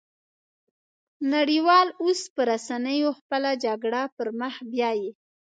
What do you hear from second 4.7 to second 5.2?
بيايي